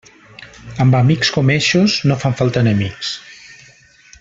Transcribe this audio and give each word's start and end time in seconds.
Amb 0.85 0.97
amics 0.99 1.31
com 1.35 1.51
eixos, 1.57 1.99
no 2.13 2.17
fan 2.25 2.35
falta 2.41 2.65
enemics. 2.67 3.13